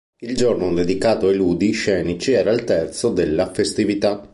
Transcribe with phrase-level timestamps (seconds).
[0.19, 4.27] Il giorno dedicato ai ludi scenici era il terzo della festività.